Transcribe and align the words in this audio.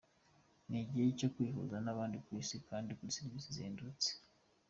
Ni 0.69 0.77
igihe 0.85 1.09
cyo 1.19 1.29
kwihuza 1.33 1.75
n’ahandi 1.81 2.17
ku 2.25 2.29
Isi 2.41 2.57
kandi 2.69 2.89
kuri 2.97 3.15
serivisi 3.17 3.49
zihendutse”. 3.55 4.09